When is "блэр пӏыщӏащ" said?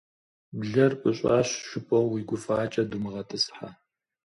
0.59-1.49